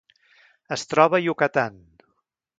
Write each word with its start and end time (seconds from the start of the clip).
Es 0.75 0.85
troba 0.93 1.19
a 1.19 1.21
Yucatán. 1.27 1.79